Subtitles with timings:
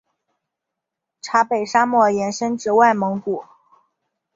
[1.21, 3.45] 察北沙漠延伸至外蒙古。